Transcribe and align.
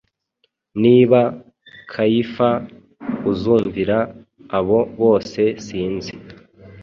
Niba 0.83 1.19
Kayifa 1.91 2.49
uzumvira 3.31 3.97
abo 4.57 4.79
bose 5.01 5.41
sinzi 5.65 6.13